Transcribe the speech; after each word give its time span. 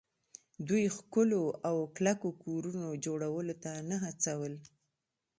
دوی 0.67 0.83
ښکلو 0.97 1.43
او 1.69 1.77
کلکو 1.97 2.29
کورونو 2.43 2.87
جوړولو 3.05 3.53
ته 3.63 3.71
نه 3.89 3.97
هڅول 4.05 4.53